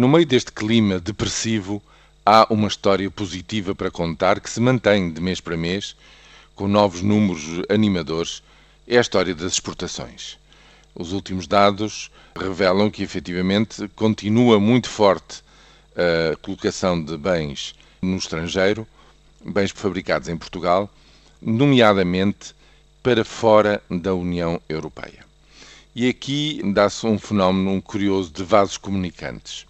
No 0.00 0.08
meio 0.08 0.24
deste 0.24 0.50
clima 0.50 0.98
depressivo, 0.98 1.82
há 2.24 2.46
uma 2.48 2.68
história 2.68 3.10
positiva 3.10 3.74
para 3.74 3.90
contar 3.90 4.40
que 4.40 4.48
se 4.48 4.58
mantém 4.58 5.12
de 5.12 5.20
mês 5.20 5.42
para 5.42 5.58
mês, 5.58 5.94
com 6.54 6.66
novos 6.66 7.02
números 7.02 7.42
animadores. 7.68 8.42
É 8.88 8.96
a 8.96 9.02
história 9.02 9.34
das 9.34 9.52
exportações. 9.52 10.38
Os 10.94 11.12
últimos 11.12 11.46
dados 11.46 12.10
revelam 12.34 12.90
que 12.90 13.02
efetivamente 13.02 13.88
continua 13.88 14.58
muito 14.58 14.88
forte 14.88 15.42
a 15.94 16.34
colocação 16.36 17.04
de 17.04 17.18
bens 17.18 17.74
no 18.00 18.16
estrangeiro, 18.16 18.86
bens 19.44 19.70
fabricados 19.70 20.30
em 20.30 20.36
Portugal, 20.38 20.88
nomeadamente 21.42 22.54
para 23.02 23.22
fora 23.22 23.82
da 23.90 24.14
União 24.14 24.62
Europeia. 24.66 25.26
E 25.94 26.08
aqui 26.08 26.62
dá-se 26.72 27.06
um 27.06 27.18
fenómeno 27.18 27.82
curioso 27.82 28.30
de 28.32 28.42
vasos 28.42 28.78
comunicantes. 28.78 29.68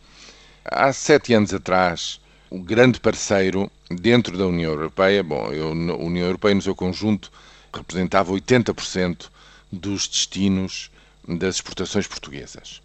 Há 0.64 0.92
sete 0.92 1.32
anos 1.32 1.54
atrás, 1.54 2.20
o 2.50 2.58
grande 2.58 3.00
parceiro 3.00 3.70
dentro 3.90 4.36
da 4.36 4.46
União 4.46 4.70
Europeia, 4.72 5.22
bom, 5.22 5.50
eu, 5.50 5.68
a 5.68 5.96
União 5.96 6.26
Europeia 6.26 6.54
no 6.54 6.60
seu 6.60 6.74
conjunto 6.74 7.32
representava 7.72 8.30
80% 8.32 9.30
dos 9.72 10.06
destinos 10.06 10.90
das 11.26 11.56
exportações 11.56 12.06
portuguesas. 12.06 12.82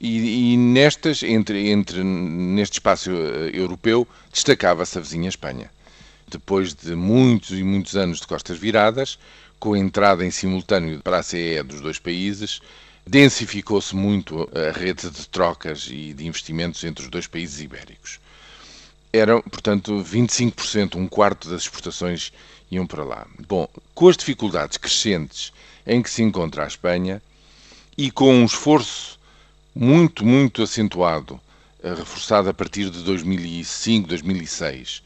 E, 0.00 0.52
e, 0.52 0.56
nestas, 0.56 1.24
entre, 1.24 1.68
entre, 1.68 2.04
neste 2.04 2.74
espaço 2.74 3.10
eh, 3.10 3.50
europeu, 3.54 4.06
destacava-se 4.32 4.96
a 4.96 5.00
vizinha 5.00 5.28
Espanha. 5.28 5.68
Depois 6.28 6.72
de 6.74 6.94
muitos 6.94 7.58
e 7.58 7.64
muitos 7.64 7.96
anos 7.96 8.20
de 8.20 8.26
costas 8.26 8.56
viradas, 8.56 9.18
com 9.58 9.74
a 9.74 9.78
entrada 9.78 10.24
em 10.24 10.30
simultâneo 10.30 11.02
para 11.02 11.18
a 11.18 11.22
CE 11.24 11.60
dos 11.64 11.80
dois 11.80 11.98
países, 11.98 12.60
densificou-se 13.10 13.96
muito 13.96 14.48
a 14.54 14.70
rede 14.70 15.10
de 15.10 15.28
trocas 15.28 15.88
e 15.90 16.14
de 16.14 16.28
investimentos 16.28 16.84
entre 16.84 17.02
os 17.02 17.10
dois 17.10 17.26
países 17.26 17.60
ibéricos. 17.60 18.20
Eram, 19.12 19.42
portanto, 19.42 19.92
25%, 20.00 20.94
um 20.94 21.08
quarto 21.08 21.50
das 21.50 21.62
exportações 21.62 22.32
iam 22.70 22.86
para 22.86 23.02
lá. 23.02 23.26
Bom, 23.48 23.68
com 23.96 24.08
as 24.08 24.16
dificuldades 24.16 24.76
crescentes 24.76 25.52
em 25.84 26.00
que 26.00 26.08
se 26.08 26.22
encontra 26.22 26.62
a 26.62 26.68
Espanha 26.68 27.20
e 27.98 28.12
com 28.12 28.32
um 28.32 28.44
esforço 28.44 29.18
muito, 29.74 30.24
muito 30.24 30.62
acentuado, 30.62 31.40
eh, 31.82 31.92
reforçado 31.92 32.48
a 32.48 32.54
partir 32.54 32.90
de 32.90 33.02
2005, 33.02 34.06
2006, 34.06 35.02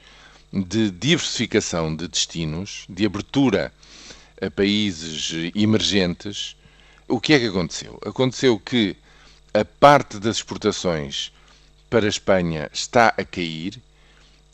de 0.53 0.91
diversificação 0.91 1.97
de 1.97 2.07
destinos, 2.07 2.85
de 2.87 3.07
abertura 3.07 3.73
a 4.43 4.51
países 4.51 5.33
emergentes, 5.55 6.55
o 7.09 7.21
que 7.21 7.35
é 7.35 7.39
que 7.39 7.47
aconteceu? 7.47 7.99
Aconteceu 8.05 8.59
que 8.59 8.97
a 9.53 9.65
parte 9.65 10.19
das 10.19 10.37
exportações 10.37 11.33
para 11.89 12.07
a 12.07 12.09
Espanha 12.09 12.71
está 12.73 13.15
a 13.17 13.25
cair 13.25 13.81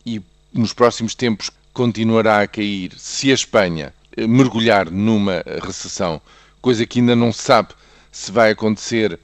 e 0.05 0.21
nos 0.53 0.73
próximos 0.73 1.15
tempos 1.15 1.51
continuará 1.73 2.43
a 2.43 2.47
cair 2.47 2.93
se 2.99 3.31
a 3.31 3.35
Espanha 3.35 3.95
eh, 4.17 4.27
mergulhar 4.27 4.91
numa 4.91 5.43
recessão, 5.63 6.21
coisa 6.61 6.85
que 6.85 6.99
ainda 6.99 7.17
não 7.17 7.33
se 7.33 7.43
sabe 7.43 7.69
se 8.13 8.33
vai 8.33 8.51
acontecer 8.51 9.19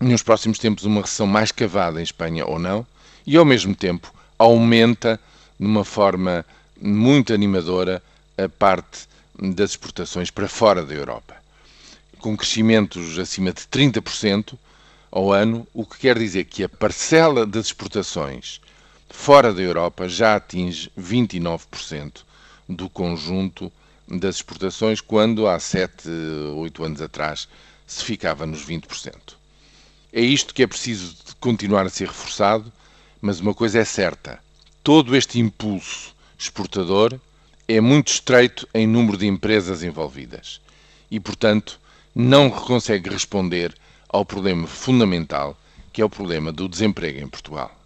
nos 0.00 0.22
próximos 0.22 0.58
tempos 0.58 0.84
uma 0.84 1.02
recessão 1.02 1.26
mais 1.26 1.52
cavada 1.52 2.00
em 2.00 2.04
Espanha 2.04 2.46
ou 2.46 2.58
não, 2.58 2.86
e 3.26 3.36
ao 3.36 3.44
mesmo 3.44 3.74
tempo 3.74 4.14
aumenta 4.38 5.20
de 5.58 5.66
uma 5.66 5.84
forma 5.84 6.46
muito 6.80 7.34
animadora 7.34 8.02
a 8.38 8.48
parte 8.48 9.06
das 9.38 9.70
exportações 9.70 10.30
para 10.30 10.48
fora 10.48 10.84
da 10.84 10.94
Europa, 10.94 11.36
com 12.20 12.36
crescimentos 12.36 13.18
acima 13.18 13.52
de 13.52 13.62
30% 13.62 14.56
ao 15.10 15.32
ano, 15.32 15.66
o 15.74 15.84
que 15.84 15.98
quer 15.98 16.18
dizer 16.18 16.44
que 16.44 16.62
a 16.62 16.68
parcela 16.68 17.44
das 17.44 17.66
exportações 17.66 18.60
fora 19.08 19.52
da 19.52 19.60
Europa 19.60 20.08
já 20.08 20.36
atinge 20.36 20.90
29% 20.98 22.22
do 22.68 22.88
conjunto 22.88 23.72
das 24.08 24.36
exportações, 24.36 25.00
quando 25.00 25.48
há 25.48 25.58
7, 25.58 26.08
8 26.54 26.84
anos 26.84 27.02
atrás 27.02 27.48
se 27.86 28.04
ficava 28.04 28.46
nos 28.46 28.64
20%. 28.64 29.14
É 30.12 30.20
isto 30.20 30.54
que 30.54 30.62
é 30.62 30.66
preciso 30.66 31.16
continuar 31.40 31.86
a 31.86 31.90
ser 31.90 32.08
reforçado, 32.08 32.72
mas 33.20 33.40
uma 33.40 33.54
coisa 33.54 33.80
é 33.80 33.84
certa: 33.84 34.38
todo 34.82 35.16
este 35.16 35.38
impulso 35.38 36.14
exportador 36.38 37.18
é 37.68 37.80
muito 37.80 38.08
estreito 38.08 38.68
em 38.74 38.86
número 38.86 39.16
de 39.16 39.26
empresas 39.26 39.82
envolvidas 39.82 40.60
e, 41.10 41.18
portanto, 41.20 41.79
não 42.14 42.50
consegue 42.50 43.08
responder 43.08 43.74
ao 44.08 44.24
problema 44.24 44.66
fundamental 44.66 45.56
que 45.92 46.02
é 46.02 46.04
o 46.04 46.10
problema 46.10 46.52
do 46.52 46.68
desemprego 46.68 47.18
em 47.18 47.28
Portugal. 47.28 47.79